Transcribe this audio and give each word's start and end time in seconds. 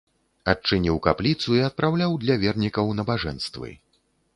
Адчыніў 0.53 0.97
капліцу 1.09 1.49
і 1.59 1.63
адпраўляў 1.69 2.19
для 2.27 2.41
вернікаў 2.45 2.93
набажэнствы. 3.03 3.69